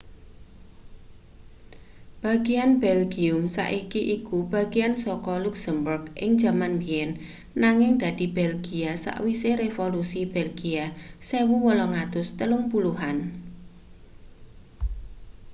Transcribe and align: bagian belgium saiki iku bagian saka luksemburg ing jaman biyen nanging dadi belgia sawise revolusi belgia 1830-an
bagian 2.23 2.71
belgium 2.85 3.41
saiki 3.57 4.01
iku 4.17 4.37
bagian 4.55 4.93
saka 5.03 5.33
luksemburg 5.43 6.03
ing 6.23 6.31
jaman 6.43 6.73
biyen 6.81 7.11
nanging 7.63 7.93
dadi 8.03 8.25
belgia 8.39 8.91
sawise 9.05 9.51
revolusi 9.63 10.21
belgia 10.35 10.85
1830-an 11.29 13.17